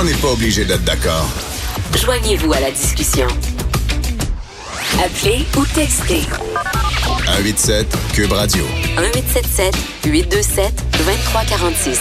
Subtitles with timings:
[0.00, 1.28] On n'est pas obligé d'être d'accord.
[2.00, 3.26] Joignez-vous à la discussion.
[5.04, 6.20] Appelez ou textez.
[7.26, 8.62] 187 Cube Radio.
[8.96, 9.74] 1877
[10.06, 12.00] 827 2346.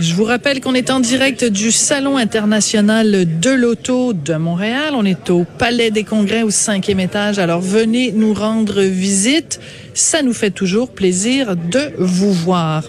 [0.00, 4.94] Je vous rappelle qu'on est en direct du Salon international de l'auto de Montréal.
[4.96, 7.38] On est au Palais des Congrès au cinquième étage.
[7.38, 9.60] Alors venez nous rendre visite.
[9.94, 12.82] Ça nous fait toujours plaisir de vous voir.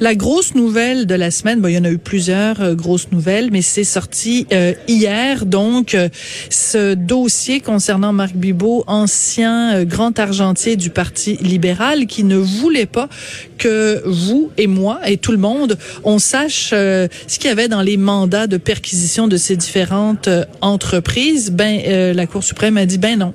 [0.00, 3.12] La grosse nouvelle de la semaine, bon, il y en a eu plusieurs euh, grosses
[3.12, 5.44] nouvelles, mais c'est sorti euh, hier.
[5.44, 6.08] Donc, euh,
[6.48, 13.10] ce dossier concernant Marc Bibot, ancien grand argentier du Parti libéral, qui ne voulait pas
[13.58, 17.82] que vous et moi et tout le monde, on sache ce qu'il y avait dans
[17.82, 20.30] les mandats de perquisition de ces différentes
[20.62, 21.50] entreprises.
[21.50, 23.34] Ben, la Cour suprême a dit, ben non,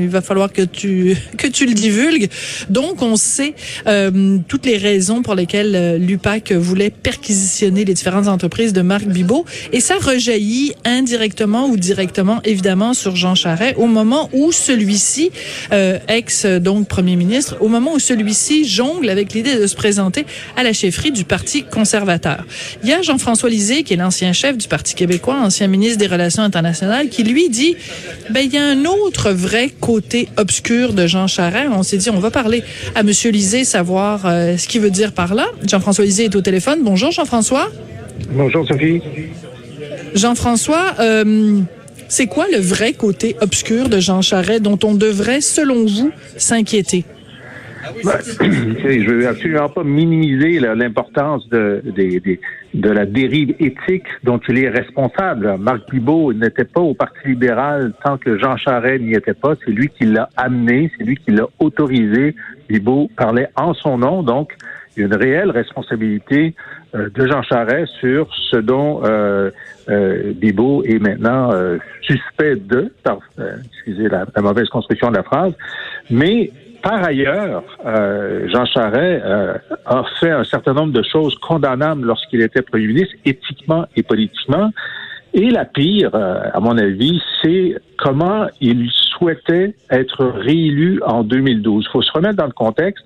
[0.00, 2.28] il va falloir que tu que tu le divulgues.
[2.68, 3.54] Donc, on sait
[4.48, 9.44] toutes les raisons pour lesquelles l'UPAC voulait perquisitionner les différentes entreprises de Marc Bibot.
[9.72, 15.30] Et ça rejaillit indirectement ou directement, évidemment, sur Jean Charest au moment où celui-ci,
[15.72, 20.26] euh, ex donc premier ministre, au moment où celui-ci jongle avec l'idée de se présenter
[20.56, 22.44] à la chefferie du Parti conservateur.
[22.82, 26.06] Il y a Jean-François Lisée, qui est l'ancien chef du Parti québécois, ancien ministre des
[26.06, 27.76] Relations internationales, qui lui dit,
[28.30, 31.70] ben il y a un autre vrai côté obscur de Jean Charest.
[31.72, 32.62] On s'est dit, on va parler
[32.94, 35.46] à Monsieur Lisée, savoir euh, ce qu'il veut dire par là.
[35.66, 36.80] Jean-François Lisée est au téléphone.
[36.82, 37.70] Bonjour, Jean-François.
[38.30, 39.00] Bonjour, Sophie.
[40.14, 41.60] Jean-François, euh,
[42.08, 47.04] c'est quoi le vrai côté obscur de Jean Charest dont on devrait, selon vous, s'inquiéter?
[48.04, 48.18] Ben,
[49.02, 51.82] je veux absolument pas minimiser l'importance de,
[52.74, 55.56] la dérive éthique dont il est responsable.
[55.58, 59.54] Marc Bibot n'était pas au Parti libéral tant que Jean Charest n'y était pas.
[59.64, 62.34] C'est lui qui l'a amené, c'est lui qui l'a autorisé.
[62.68, 64.52] Bibot parlait en son nom, donc
[64.96, 66.54] il y a une réelle responsabilité
[66.94, 69.50] euh, de Jean Charest sur ce dont euh,
[69.88, 72.92] euh Bibo est maintenant euh, suspect de,
[73.64, 75.52] excusez la, mauvaise construction de la phrase,
[76.10, 76.50] mais
[76.88, 79.24] par ailleurs, Jean Charest
[79.86, 84.70] a fait un certain nombre de choses condamnables lorsqu'il était Premier ministre, éthiquement et politiquement.
[85.34, 88.88] Et la pire, à mon avis, c'est comment il
[89.18, 91.84] souhaitait être réélu en 2012.
[91.88, 93.04] Il faut se remettre dans le contexte.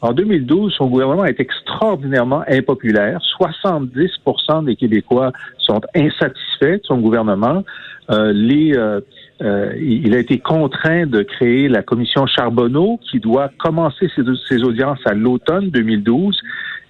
[0.00, 3.20] En 2012, son gouvernement est extraordinairement impopulaire.
[3.40, 7.64] 70% des Québécois sont insatisfaits de son gouvernement.
[8.10, 9.00] Euh, euh,
[9.40, 14.98] euh, il a été contraint de créer la commission Charbonneau qui doit commencer ses, audiences
[15.04, 16.40] à l'automne 2012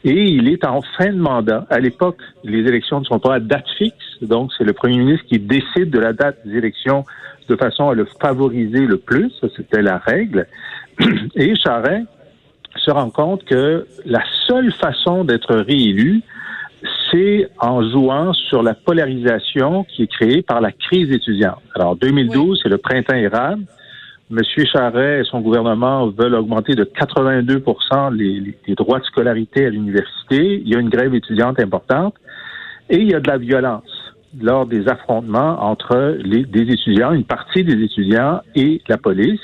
[0.05, 1.67] et il est en fin de mandat.
[1.69, 5.27] À l'époque, les élections ne sont pas à date fixe, donc c'est le premier ministre
[5.27, 7.05] qui décide de la date des élections
[7.49, 9.33] de façon à le favoriser le plus.
[9.57, 10.47] C'était la règle.
[11.35, 12.07] Et Charest
[12.77, 16.23] se rend compte que la seule façon d'être réélu,
[17.11, 21.63] c'est en jouant sur la polarisation qui est créée par la crise étudiante.
[21.75, 23.63] Alors, 2012, c'est le printemps érable.
[24.31, 27.65] Monsieur Charret et son gouvernement veulent augmenter de 82
[28.13, 30.61] les, les, droits de scolarité à l'université.
[30.61, 32.15] Il y a une grève étudiante importante
[32.91, 37.25] et il y a de la violence lors des affrontements entre les, des étudiants, une
[37.25, 39.41] partie des étudiants et la police.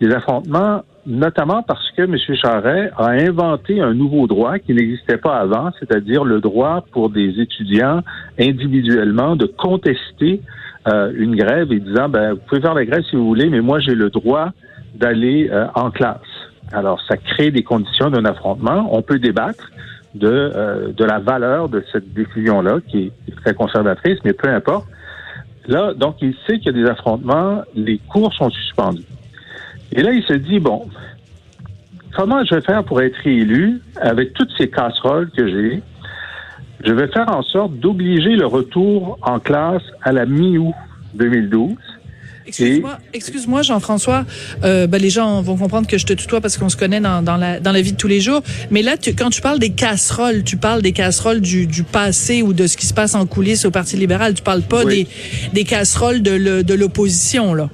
[0.00, 2.16] Des affrontements notamment parce que M.
[2.34, 7.40] Charret a inventé un nouveau droit qui n'existait pas avant, c'est-à-dire le droit pour des
[7.40, 8.02] étudiants
[8.38, 10.42] individuellement de contester
[10.88, 13.60] euh, une grève et disant, ben, vous pouvez faire la grève si vous voulez, mais
[13.60, 14.50] moi j'ai le droit
[14.94, 16.20] d'aller euh, en classe.
[16.72, 18.88] Alors, ça crée des conditions d'un affrontement.
[18.90, 19.70] On peut débattre
[20.14, 24.86] de, euh, de la valeur de cette décision-là, qui est très conservatrice, mais peu importe.
[25.68, 29.04] Là, donc, il sait qu'il y a des affrontements, les cours sont suspendus.
[29.92, 30.88] Et là, il se dit, bon,
[32.14, 35.82] comment je vais faire pour être élu avec toutes ces casseroles que j'ai?
[36.84, 40.74] Je vais faire en sorte d'obliger le retour en classe à la mi-août
[41.14, 41.74] 2012.
[42.46, 44.24] Excuse-moi, excuse-moi Jean-François.
[44.62, 47.22] Euh, ben, les gens vont comprendre que je te tutoie parce qu'on se connaît dans,
[47.22, 48.42] dans, la, dans la vie de tous les jours.
[48.70, 52.42] Mais là, tu, quand tu parles des casseroles, tu parles des casseroles du, du passé
[52.42, 54.34] ou de ce qui se passe en coulisses au Parti libéral.
[54.34, 55.08] Tu parles pas des,
[55.52, 57.68] des casseroles de l'opposition, là.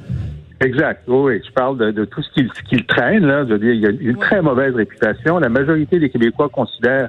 [0.62, 1.03] Exact.
[1.09, 2.31] Oui, Je parle de, tout ce
[2.69, 3.26] qu'il traîne.
[3.26, 3.44] Là.
[3.44, 5.38] Je veux dire, il y a une très mauvaise réputation.
[5.38, 7.09] La majorité des Québécois considèrent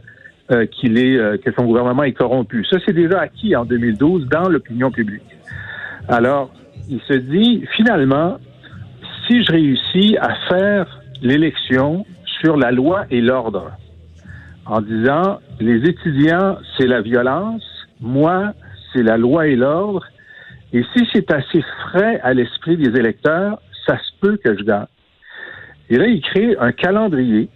[0.52, 2.66] euh, qu'il est euh, que son gouvernement est corrompu.
[2.66, 5.22] Ça, c'est déjà acquis en 2012 dans l'opinion publique.
[6.08, 6.52] Alors,
[6.90, 8.38] il se dit finalement,
[9.28, 12.06] si je réussis à faire l'élection
[12.42, 13.72] sur la loi et l'ordre,
[14.66, 17.64] en disant les étudiants, c'est la violence,
[18.02, 18.54] moi,
[18.92, 20.06] c'est la loi et l'ordre,
[20.74, 24.88] et si c'est assez frais à l'esprit des électeurs, ça se peut que je gagne.
[25.90, 27.50] Et là, il crée un calendrier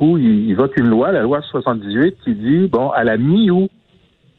[0.00, 3.70] où il, vote une loi, la loi 78, qui dit, bon, à la mi-août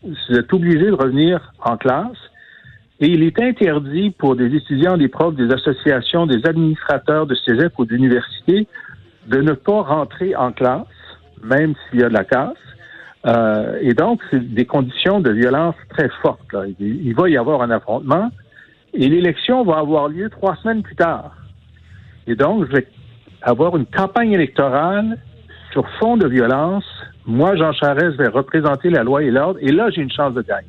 [0.03, 2.17] vous êtes obligé de revenir en classe
[2.99, 7.77] et il est interdit pour des étudiants, des profs, des associations, des administrateurs de cégep
[7.77, 8.67] ou d'université
[9.27, 10.85] de ne pas rentrer en classe,
[11.43, 12.57] même s'il y a de la casse.
[13.27, 16.51] Euh, et donc, c'est des conditions de violence très fortes.
[16.53, 16.63] Là.
[16.79, 18.31] Il, il, va y avoir un affrontement
[18.93, 21.35] et l'élection va avoir lieu trois semaines plus tard.
[22.25, 22.87] Et donc, je vais
[23.41, 25.17] avoir une campagne électorale
[25.71, 26.85] sur fond de violence.
[27.25, 30.41] Moi, Jean Charest, vais représenter la loi et l'ordre et là, j'ai une chance de
[30.41, 30.67] gagner.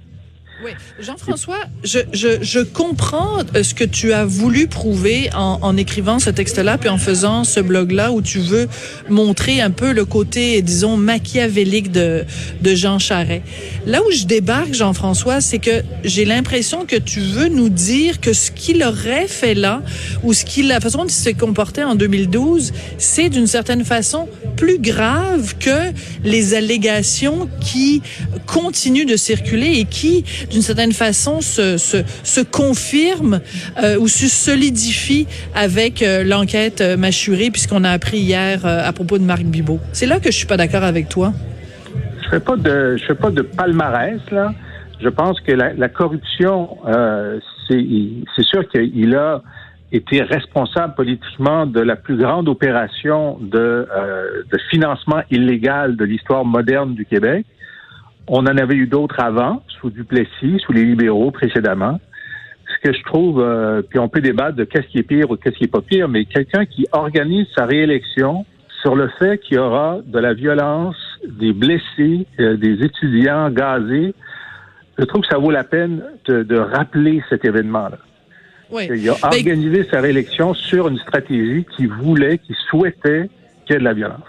[0.64, 5.76] Oui, Jean-François, je, je, je, comprends euh, ce que tu as voulu prouver en, en
[5.76, 8.66] écrivant ce texte-là, puis en faisant ce blog-là où tu veux
[9.08, 12.24] montrer un peu le côté, disons, machiavélique de,
[12.60, 13.42] de Jean Charest.
[13.86, 18.32] Là où je débarque, Jean-François, c'est que j'ai l'impression que tu veux nous dire que
[18.32, 19.82] ce qu'il aurait fait là,
[20.24, 24.28] ou ce qu'il, la façon dont il s'est comporté en 2012, c'est d'une certaine façon
[24.56, 25.92] plus grave que
[26.24, 28.02] les allégations qui
[28.46, 33.40] continuent de circuler et qui d'une certaine façon, se, se, se confirme
[33.82, 38.92] euh, ou se solidifie avec euh, l'enquête euh, mâchurée, puisqu'on a appris hier euh, à
[38.92, 39.80] propos de Marc Bibot.
[39.92, 41.32] C'est là que je suis pas d'accord avec toi.
[42.24, 44.52] Je fais pas de, je fais pas de palmarès là.
[45.00, 46.76] Je pense que la, la corruption,
[47.68, 49.42] c'est sûr qu'il a
[49.92, 56.44] été responsable politiquement de la plus grande opération de, euh, de financement illégal de l'histoire
[56.44, 57.46] moderne du Québec.
[58.28, 61.98] On en avait eu d'autres avant, sous Duplessis, sous les libéraux précédemment.
[62.66, 65.36] Ce que je trouve, euh, puis on peut débattre de qu'est-ce qui est pire ou
[65.36, 68.44] qu'est-ce qui est pas pire, mais quelqu'un qui organise sa réélection
[68.82, 70.96] sur le fait qu'il y aura de la violence,
[71.26, 74.14] des blessés, euh, des étudiants gazés,
[74.98, 77.98] je trouve que ça vaut la peine de, de rappeler cet événement-là.
[78.70, 78.88] Oui.
[78.90, 83.30] Il a organisé sa réélection sur une stratégie qui voulait, qui souhaitait
[83.64, 84.20] qu'il y ait de la violence.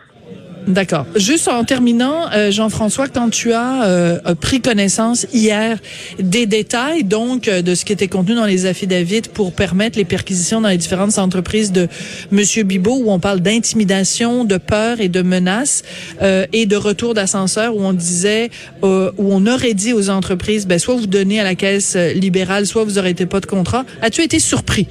[0.69, 1.07] D'accord.
[1.15, 5.79] Juste en terminant, euh, Jean-François, quand tu as euh, pris connaissance hier
[6.19, 10.05] des détails, donc, euh, de ce qui était contenu dans les affidavits pour permettre les
[10.05, 11.87] perquisitions dans les différentes entreprises de
[12.31, 15.81] Monsieur Bibot, où on parle d'intimidation, de peur et de menaces,
[16.21, 18.51] euh, et de retour d'ascenseur, où on disait,
[18.83, 22.83] où on aurait dit aux entreprises, ben, soit vous donnez à la caisse libérale, soit
[22.83, 23.85] vous n'aurez pas de contrat.
[24.03, 24.87] As-tu été surpris?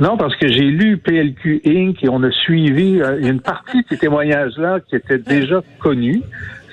[0.00, 2.04] Non, parce que j'ai lu PLQ Inc.
[2.04, 6.22] et on a suivi euh, une partie de ces témoignages-là qui étaient déjà connus.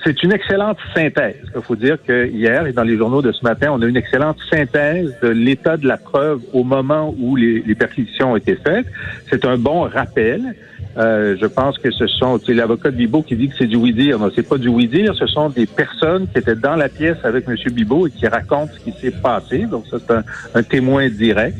[0.04, 1.34] C'est une excellente synthèse.
[1.56, 3.96] Il faut dire que hier et dans les journaux de ce matin, on a une
[3.96, 8.86] excellente synthèse de l'état de la preuve au moment où les, perquisitions ont été faites.
[9.28, 10.54] C'est un bon rappel.
[10.96, 13.74] Euh, je pense que ce sont, c'est l'avocat de Bibot qui dit que c'est du
[13.74, 14.20] oui-dire.
[14.20, 15.16] Non, c'est pas du oui-dire.
[15.16, 17.56] Ce sont des personnes qui étaient dans la pièce avec M.
[17.72, 19.66] Bibot et qui racontent ce qui s'est passé.
[19.66, 20.22] Donc, ça, c'est un,
[20.54, 21.58] un témoin direct.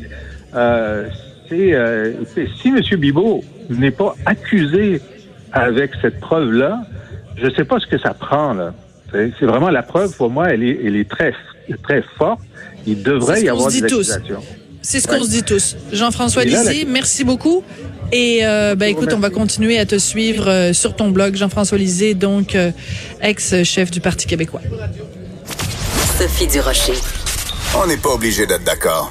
[0.55, 1.09] Euh,
[1.53, 2.13] euh,
[2.61, 2.81] si M.
[2.99, 5.01] Bibot n'est pas accusé
[5.53, 6.83] avec cette preuve-là,
[7.37, 8.55] je ne sais pas ce que ça prend.
[8.55, 8.75] là.
[9.13, 11.33] C'est vraiment la preuve, pour moi, elle est, elle est très,
[11.83, 12.41] très forte.
[12.87, 14.43] Il devrait y avoir des accusations.
[14.83, 15.77] C'est ce qu'on se dit tous.
[15.93, 16.91] Jean-François Lisée, la...
[16.91, 17.65] merci beaucoup.
[18.13, 21.77] Et euh, ben écoute, on va continuer à te suivre euh, sur ton blog, Jean-François
[21.77, 22.71] Lisée, donc euh,
[23.21, 24.61] ex-chef du Parti québécois.
[26.19, 26.95] Sophie Durocher.
[27.77, 29.05] On n'est pas obligé d'être d'accord.